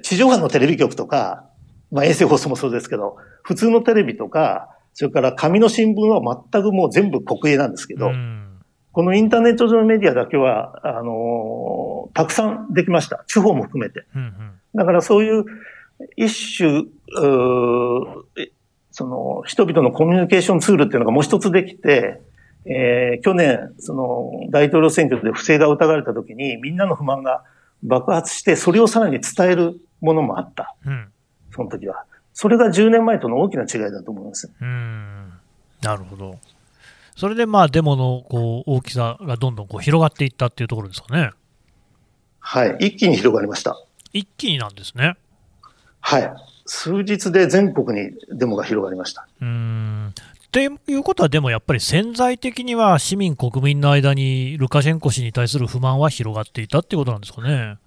[0.02, 1.46] 地上波のテレビ局とか、
[1.92, 8.60] まあ衛星放送もそうですけど、普通のテレビとか、それから紙の新聞は全くもう全部国営なんですけど、うん、
[8.92, 13.24] このインターネット上のメディアだけは、あのー、たくさんできました。
[13.28, 14.06] 地方も含めて。
[14.16, 15.46] うんうん、だからそういう
[16.18, 16.84] 一種、
[18.92, 22.22] その人々のコミュニケーションツールっていうのがもう一つできて、
[22.66, 27.44] えー、去年、その大統領選挙で不正が疑われた時にみんなの不満が
[27.84, 30.76] 爆発して、それをさらに伝えるものもあった。
[30.86, 31.08] うん、
[31.56, 32.06] その時は。
[32.34, 34.50] それが10年前との大きな違いだと思います。
[34.62, 35.34] うん。
[35.82, 36.40] なるほど。
[37.16, 41.32] それでまあデモのこう大きさがどんどんこう広がっていったっていうところですかね。
[42.40, 42.78] はい。
[42.80, 43.78] 一気に広がりました。
[44.14, 45.16] 一気になんですね。
[46.00, 46.34] はい。
[46.66, 49.28] 数日で全国にデモが広がりました。
[49.42, 57.78] うんっていうことは、でもやっぱり潜在的には市民、国民の間にルカシェンコ氏に対する不満は広がっていたっていうことなんですかね。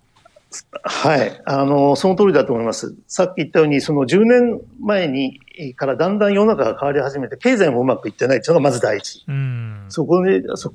[0.82, 2.94] はい、あのその通りだと思います。
[3.06, 5.40] さっき言ったように、その10年前に
[5.76, 9.24] からだんだん世の中が変わり始めて、経済もうまくいってないというのがまず第一。
[9.26, 10.72] うんそこで、そ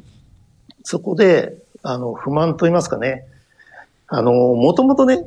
[0.83, 3.25] そこで、あの、不満と言いますかね、
[4.07, 5.25] あの、もともとね、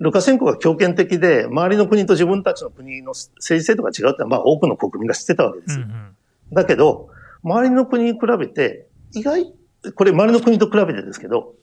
[0.00, 5.76] ルカシェンコが強権的で、周りの国と自分たちの国の政治制度が違うってのは、まあ多くの国民が知ってたわけです。
[5.76, 6.14] うんうん、
[6.52, 7.10] だけど、
[7.42, 9.52] 周りの国に比べて、意外、
[9.94, 11.54] これ周りの国と比べてですけど、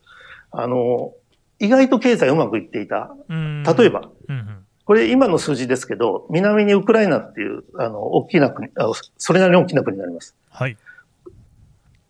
[0.52, 1.14] あの、
[1.62, 3.16] 意外と経済うまくいっていた。
[3.30, 8.70] 例えば、うんうん、これ今の数字ですけど、南にウクライナっていう、あの、大きな国、
[9.18, 10.36] それなりに大きな国になります。
[10.50, 10.76] はい。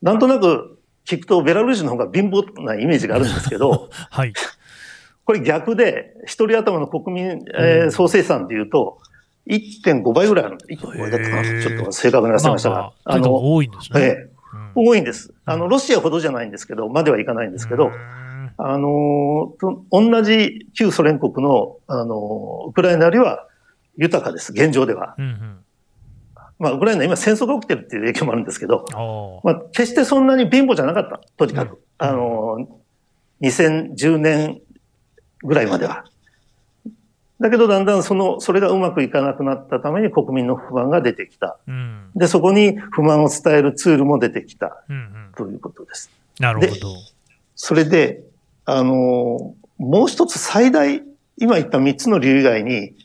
[0.02, 4.34] なんとなく聞くと、ベラルーシの方が貧乏なイメージがあるんですけど、 はい。
[5.26, 9.00] これ逆で、一人頭の国民、えー、総生産でいうと、
[9.48, 10.82] 1.5倍ぐらいあるんです。
[10.82, 11.62] 1.5倍だったかな。
[11.62, 12.76] ちょっと正確に忘れましたが。
[12.76, 14.02] まあまあ、あの、多いんですね。
[14.02, 14.32] ええ
[14.76, 15.34] うん、多いんです。
[15.46, 17.92] あの、ロシアほどじゃないんですけど、まではいかないんですけど、
[18.64, 23.48] あの、と同じ旧ソ連国の、あの、ウクライナよりは
[23.98, 25.16] 豊かです、現状では。
[25.18, 25.58] うんうん
[26.62, 28.86] まあ、ウクライナ今戦争が起きてるっていう影響もあるんですけど、
[29.44, 31.72] まあ、決してそんなに貧乏じゃなかった、とにかく。
[31.72, 32.82] うん、あの、
[33.42, 34.62] 2010年
[35.40, 36.06] ぐらいまでは。
[37.40, 41.58] だけどだんだんその、それがうまくいかなくなったために国民の不満が出てきた。
[41.68, 44.84] うん、で、そこに不満を伝えるツールも出てきた。
[44.88, 46.12] うんうん、ということです。
[46.40, 46.96] なるほど。
[47.56, 48.22] それで、
[48.66, 51.04] あの、もう一つ最大、
[51.38, 52.96] 今言った三つの理由以外に、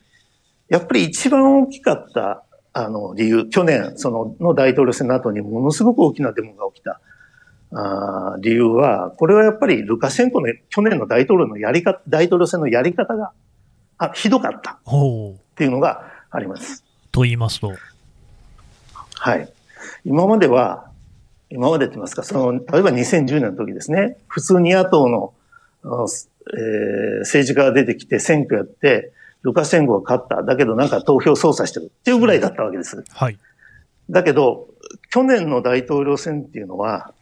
[0.69, 7.01] やっぱり一番大きかった、あの、理由、去年、その、の大統領選の後にものすごく大きなデモが起きた。
[7.73, 13.33] あ理由は、これはやっぱりルカシェンコの去年の大統領のやり方、大統領選のやり方が、
[13.99, 14.73] あ、ひどかった。
[14.73, 16.85] っていうのがあります。
[17.11, 17.73] と言いますと
[19.15, 19.53] はい。
[20.05, 20.91] 今までは、
[21.49, 25.33] 今までって言いますか、その、例えば2010年の時ですね、普通に野党の、
[25.87, 30.43] えー、政治家が出てきて選挙やって、ルカシェンコが勝った。
[30.43, 33.05] だけどなんか投票操作してるっていうぐらいだったわけです。
[33.11, 33.39] はい。
[34.11, 34.69] だけど、
[35.11, 37.13] 去年の大統領選っていうのは、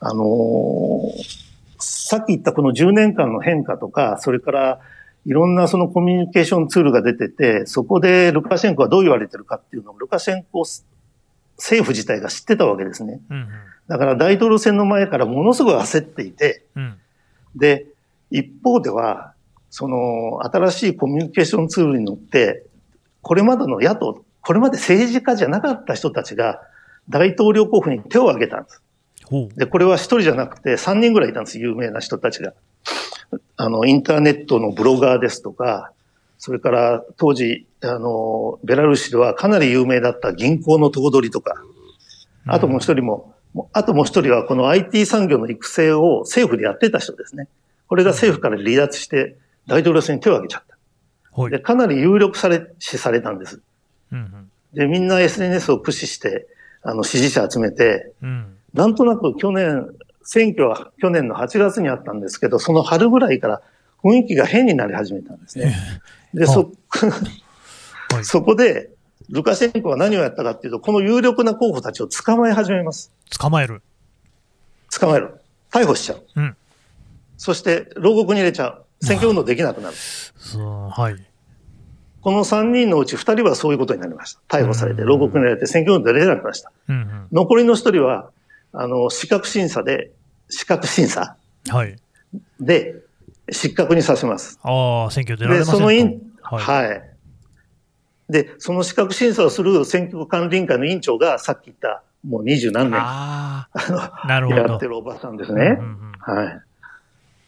[0.00, 1.44] あのー、
[1.78, 4.80] さっき言ったこの10年間の変化とか、それから
[5.26, 10.64] いろんなそのコミュニケーションツールが出てて、そこでルカシェンコはどう言われてるかっていうのを、ルカシェンコ
[11.56, 13.20] 政府自体が知ってたわけですね。
[13.30, 13.48] うんうん、
[13.88, 16.98] だから大統領選の前からものすごい焦っていて、うん、
[17.56, 17.86] で、
[18.34, 19.32] 一方では、
[19.70, 22.66] その新しいコミュニケーションツールに乗って、
[23.22, 26.60] これまでの野党、これまで政治家じゃなかった人たちが
[27.08, 28.82] 大統領候補に手を挙げたんです。
[29.56, 32.54] で、これは一人じゃなくて三人ぐらいいたんです、有名な人たちが。
[33.56, 35.92] あの、インターネットのブロガーですとか、
[36.38, 41.54] それから当時、あの、ベラルーシではかなり有名だった銀行の頭取とか、
[42.46, 47.48] あともう一人も、うん、あともう一人はこの IT 産業の育成を政府でやってた人ですね。
[47.88, 51.48] これが政府から離脱して大統領選に手を挙げちゃった。
[51.50, 53.60] で、かなり有力され、視されたんです。
[54.72, 56.46] で、みんな SNS を駆使して、
[56.82, 59.88] あの、支持者集めて、うん、なんとなく去年、
[60.22, 63.62] 選挙は去年の8月にあったんですけど、その春ぐらいから
[64.02, 65.74] 雰囲気が変になり始めたんですね。
[66.34, 66.72] で、そ、
[68.22, 68.90] そこで、
[69.30, 73.10] ルカシェンコは何をやったかっていうと、この有力な候補たちを捕まえ始めます。
[73.38, 73.82] 捕まえる
[74.98, 75.40] 捕まえる。
[75.70, 76.22] 逮捕しちゃう。
[76.36, 76.56] うん。
[77.36, 78.84] そして、牢獄に入れちゃう。
[79.02, 79.96] 選挙運動できなくなる。
[80.90, 81.16] はい。
[82.20, 84.58] この3人のうち2人はそういうことになりました。
[84.58, 86.72] 逮捕されて、牢獄に入れて選挙運動できなくなりました。
[86.88, 88.30] うんうん、残りの1人は、
[88.72, 90.10] あの、資格審査で、
[90.48, 91.36] 資格審査。
[91.68, 91.96] はい。
[92.60, 92.94] で、
[93.50, 94.58] 失格にさせます。
[94.62, 97.02] ああ、選挙出られませんで、その委員、はい、はい。
[98.30, 104.58] で、その資格審査をする選挙管理委員会の委員長が、さっき言った、もう二十何年、ああなるほど。
[104.60, 105.76] やってるおばさんですね。
[105.78, 106.62] うんうん、はい。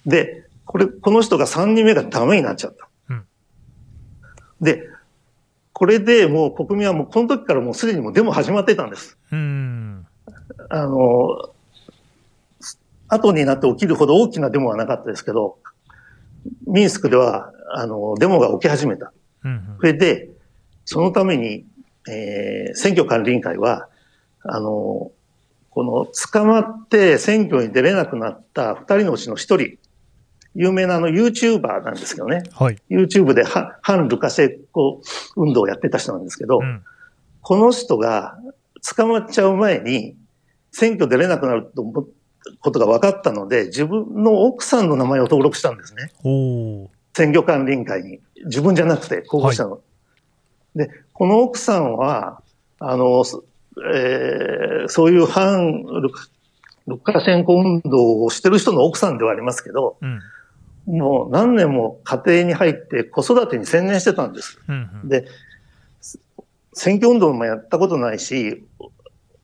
[0.06, 2.88] で、これ、この人が3人目がダメになっちゃった。
[3.10, 3.24] うん、
[4.60, 4.88] で、
[5.72, 9.18] これでもう国民はもうこの時からもうすでにもうデモ始まってたんです。
[9.30, 10.06] うん、
[10.70, 11.50] あの、
[13.08, 15.58] 後になって起きるほど大きなデモはなかったですけど、
[16.66, 19.12] ミンスクでは、あの、デモが起き始めた。
[19.44, 20.30] うんうん、それで、
[20.84, 21.66] そのために、
[22.08, 23.88] えー、選挙管理委員会は、
[24.42, 25.10] あの、
[25.70, 29.76] この捕まって選挙に出れなくなった二人のうちの一人、
[30.56, 32.42] 有名なあの YouTuber なんですけどね。
[32.52, 32.78] はい。
[32.90, 35.02] YouTube で反ルカシェコ
[35.36, 36.82] 運動をやってた人なんですけど、うん、
[37.42, 38.38] この人が
[38.96, 40.16] 捕まっちゃう前に
[40.72, 42.06] 選挙出れなくなると思
[42.60, 46.10] ことが分かったので、自分の奥さんの名前を登録したんですね。
[47.14, 48.20] 選挙管理委員会に。
[48.46, 49.72] 自分じゃなくて、候補者の。
[49.72, 49.78] は
[50.76, 52.40] い、で、この奥さんは、
[52.78, 53.24] あの、
[53.94, 56.28] えー、そういう反ルカ
[56.86, 60.20] ルカシェンコ運動をしてる人の奥さんではありますけど、うん
[60.86, 64.60] もう何年も家庭に入って子育てに専念してたんです。
[64.68, 65.26] うんうん、で、
[66.72, 68.64] 選挙運動もやったことないし、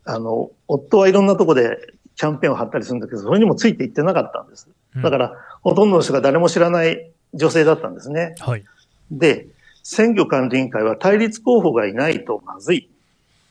[0.04, 1.78] あの、夫はいろんなとこで
[2.16, 4.68] キャンペーンを貼ったりするんだけど、それにもついていってなかったんです。
[4.96, 8.34] だから、ほとんどの人が誰も知らない女性だったんですね。
[8.38, 8.64] はい。
[9.10, 9.48] で、
[9.82, 12.90] 選挙管理委員会は対立候補がいないとまずい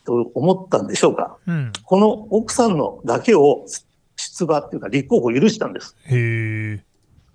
[0.05, 1.37] と思ったんでしょうか。
[1.47, 3.65] うん、この奥さんのだけを
[4.15, 5.95] 出馬っていうか立候補を許したんです。
[6.05, 6.83] へ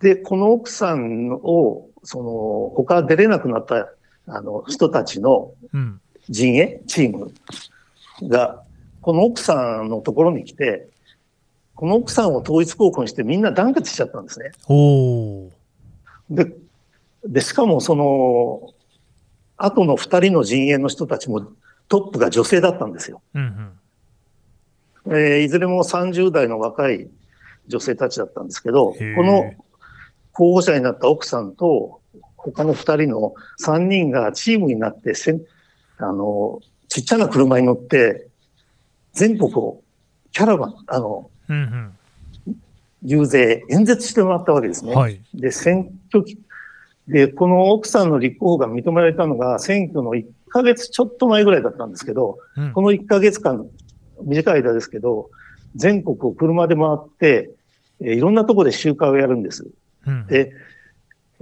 [0.00, 3.88] で、この奥さんを、その、他出れなくなった
[4.26, 5.52] あの人たちの
[6.28, 7.32] 陣営、チーム
[8.28, 8.62] が、
[9.00, 10.88] この奥さんのところに来て、
[11.74, 14.50] この奥さんを統一候補にしてみんな団結しちゃったんですね。
[16.30, 16.52] で、
[17.24, 18.72] で、しかもその、
[19.56, 21.46] 後の二人の陣営の人たちも
[21.88, 23.22] トップが女性だったんですよ。
[23.34, 23.72] うん
[25.06, 27.08] うん、えー、いずれも30代の若い
[27.68, 29.52] 女性たちだったんですけど、この
[30.36, 32.02] 候補者になった奥さんと
[32.36, 35.40] 他の二人の三人がチームになってせん、
[35.96, 38.28] あの、ちっちゃな車に乗って、
[39.14, 39.80] 全国を
[40.32, 41.56] キャラバン、あの、うん
[42.46, 42.58] うん、
[43.02, 44.94] 遊説、演説してもらったわけですね。
[44.94, 46.38] はい、で、選挙期、
[47.08, 53.66] で、この奥さんの立候補が認められたのが選挙の1ヶ月ちょっと前ぐらいだったんですけど、うん、この1ヶ月間、
[54.22, 55.30] 短い間ですけど、
[55.76, 57.50] 全国を車で回って、
[58.00, 59.66] えー、いろんなところで集会をやるんです。
[60.06, 60.52] うん、で、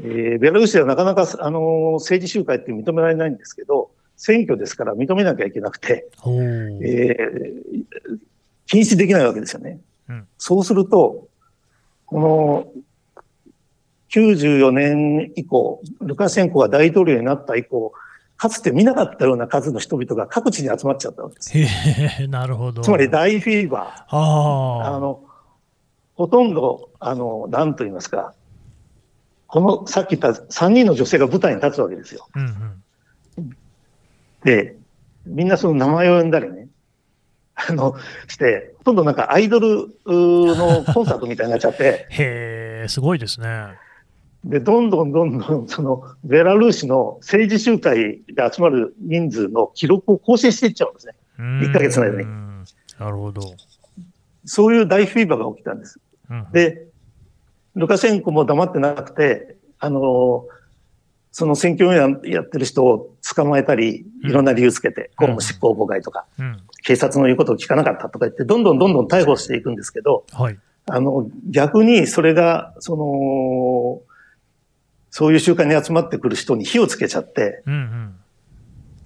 [0.00, 8.18] えー、ベラルーシではなかなか、あのー、政治集会って認められないんですけど、選挙ですから認めなきゃいけなくて、えー、
[8.66, 9.80] 禁止できないわけですよね。
[10.38, 11.28] そうすると、
[12.06, 12.68] この
[14.10, 17.92] 94年以降、ルカシェンコが大統領になった以降、
[18.36, 21.58] かつて見なかったような数の人々が各地に集まっちゃったわけです。
[21.58, 22.82] へなるほど。
[22.82, 24.16] つまり大フィーバー。
[24.16, 25.24] あの、
[26.14, 28.34] ほとんど、あの、なんと言いますか、
[29.54, 32.26] この、さっき言った3人の女性が舞台に立つわけですよ。
[32.34, 32.82] うん
[33.38, 33.56] うん、
[34.42, 34.74] で、
[35.26, 36.66] みんなその名前を呼んだりね、
[37.54, 37.94] あの、
[38.26, 42.08] して、ほとんどなんかアイドルのコンサートみたいになっちゃって。
[42.10, 43.68] へえ、すごいですね。
[44.44, 51.14] で、どんどんどんどん、その、ベラルーシの政治集会で集まる人数の記録を更新していっちゃうんですね。
[51.38, 52.26] 1ヶ月の間に。
[52.98, 53.40] なるほど。
[54.46, 56.00] そういう大フィーバーが起きたんです。
[56.28, 56.88] うん、で、
[57.76, 60.46] ルカシェンコも黙ってなくて、あの、
[61.32, 66.26] その選挙ややってる人を捕まえたり、いろんな理由つけて、公務執行妨害とか、
[66.84, 74.02] 警察の言うことを聞かなかったとか言って、どんどんどんどん逮捕していくんですけど、はい、あの、逆にそれが、その、
[75.10, 78.14] そういう集会に集まってくる人に火をつけちゃって、うんうん、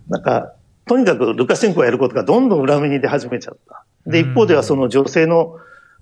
[0.08, 0.54] なんか、
[0.86, 3.84] とにかくルカシェンコがやることがどんどん裏目に出始めちゃった。
[4.06, 5.56] で、一方ではその女性の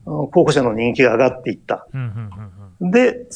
[0.04, 1.86] 候補者の人気が上がっていった。
[2.80, 3.26] で、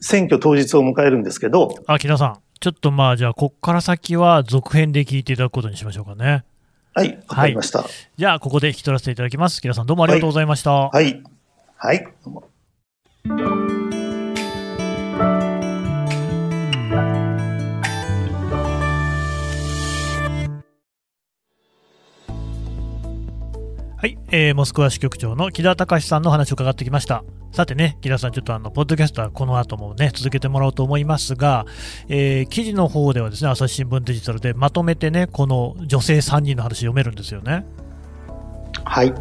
[0.00, 1.74] 選挙当日を迎えるんですけど。
[1.86, 2.38] あ、木田さん。
[2.60, 6.44] ちょっとまあ、じゃあ、こっから先は続編で聞いていただくことにしましょうかね。
[6.94, 7.88] はい、わかりました、はい。
[8.16, 9.60] じゃあ、ここで引き取らせていただきます。
[9.60, 10.72] 木田さん、どうもありがとうございました。
[10.72, 11.04] はい。
[11.04, 11.22] はい、
[11.76, 12.30] はい、ど
[13.26, 13.87] うも。
[24.00, 27.24] はい、えー、モスクワ支局長の木田隆さんの話を伺ってきました。
[27.50, 31.66] さてね、木田さん、ちょっとあの、ポッドキャストはこの後もね、続けてもらおうと思いますが、
[32.08, 37.66] えー、記事の方ではですね、朝日新聞デジタルでまとめてね、この女性3人の話読めるんですよね。
[38.84, 39.12] はい。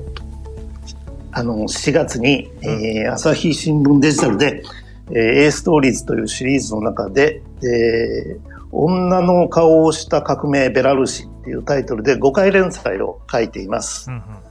[1.32, 4.62] あの、4月に、えー、朝日新聞デジタルで、
[5.10, 8.40] えー、A ストーリーズというシリーズの中で、えー、
[8.72, 14.12] 女の顔をした革命ベラルーシっていうタイトルで5回連載を書いています。
[14.12, 14.47] うんうん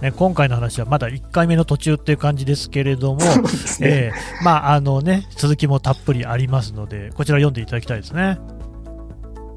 [0.00, 3.30] ね、今回の話はまだ1回目の途中っていう感じですけれども、 ね
[3.80, 8.38] えー、まああのね、続きもたっぷりありますので、こちら読んでいただきたいですね。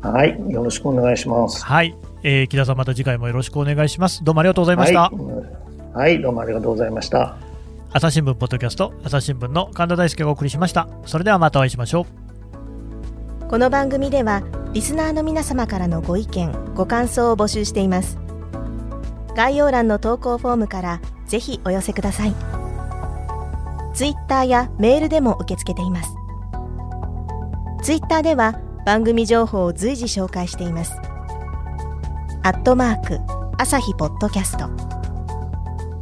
[0.02, 1.64] はい、よろしくお願いします。
[1.64, 4.22] はい、えー、木田さんまた次回もよろしくお願いします。
[4.24, 5.04] どうもありがとうございました。
[5.04, 7.38] はい、はい、どうもありがとうございました。
[7.94, 10.90] 朝日新聞ポッドキャスト、朝日新聞の神田大輔がお送りしました。
[11.06, 12.06] それではまたお会いしましょ
[13.46, 13.48] う。
[13.48, 18.23] この番組ではリスナーの皆様からのご意見、ご感想を募集しています。
[19.36, 22.36] 概要欄の投稿フォームからぜひお寄せください。
[23.94, 26.16] ツイッターやメールでも受け付けています。
[27.84, 30.94] ツイッターでは番組情報を随時紹介しています。
[32.44, 33.20] アットマーク
[33.58, 34.70] 朝日ポッドキャスト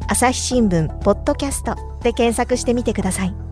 [0.08, 3.51] 朝日新聞ポッドキャストで検索してみてください。